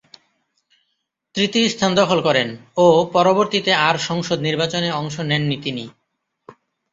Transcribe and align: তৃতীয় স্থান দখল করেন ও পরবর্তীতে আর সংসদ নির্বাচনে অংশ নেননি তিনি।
তৃতীয় 1.35 1.67
স্থান 1.69 1.91
দখল 1.95 2.19
করেন 2.21 2.49
ও 2.77 2.85
পরবর্তীতে 3.13 3.71
আর 3.87 3.95
সংসদ 4.07 4.37
নির্বাচনে 4.41 4.89
অংশ 4.91 5.15
নেননি 5.29 5.57
তিনি। 5.61 5.85